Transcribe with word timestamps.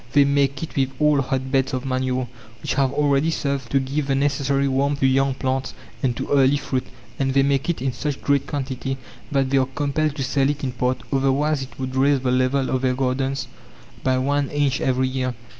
They 0.13 0.25
make 0.25 0.63
it 0.63 0.75
with 0.75 0.89
old 0.99 1.25
hot 1.25 1.51
beds 1.51 1.75
of 1.75 1.85
manure, 1.85 2.27
which 2.63 2.73
have 2.73 2.91
already 2.91 3.29
served 3.29 3.69
to 3.69 3.79
give 3.79 4.07
the 4.07 4.15
necessary 4.15 4.67
warmth 4.67 4.99
to 5.01 5.05
young 5.05 5.35
plants 5.35 5.75
and 6.01 6.17
to 6.17 6.27
early 6.29 6.57
fruit; 6.57 6.87
and 7.19 7.35
they 7.35 7.43
make 7.43 7.69
it 7.69 7.83
in 7.83 7.93
such 7.93 8.19
great 8.19 8.47
quantity 8.47 8.97
that 9.31 9.51
they 9.51 9.57
are 9.59 9.67
compelled 9.75 10.15
to 10.15 10.23
sell 10.23 10.49
it 10.49 10.63
in 10.63 10.71
part, 10.71 11.03
otherwise 11.13 11.61
it 11.61 11.77
would 11.77 11.95
raise 11.95 12.21
the 12.21 12.31
level 12.31 12.71
of 12.71 12.81
their 12.81 12.95
gardens 12.95 13.47
by 14.03 14.17
one 14.17 14.49
inch 14.49 14.81
every 14.81 15.07
year. 15.07 15.35